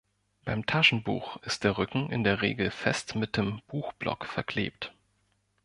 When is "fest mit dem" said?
2.71-3.61